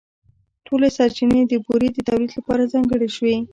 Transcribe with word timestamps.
ټولې 0.67 0.87
سرچینې 0.97 1.41
د 1.47 1.53
بورې 1.65 1.87
د 1.93 1.97
تولیدً 2.07 2.31
لپاره 2.39 2.69
ځانګړې 2.73 3.07
شوې. 3.15 3.35